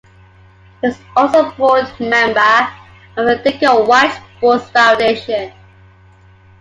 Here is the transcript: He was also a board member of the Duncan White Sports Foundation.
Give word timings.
He 0.81 0.87
was 0.87 0.97
also 1.15 1.47
a 1.47 1.51
board 1.51 1.85
member 1.99 2.39
of 3.17 3.27
the 3.27 3.35
Duncan 3.59 3.85
White 3.87 4.19
Sports 4.39 4.67
Foundation. 4.71 5.53